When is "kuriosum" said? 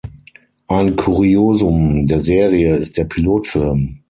0.95-2.07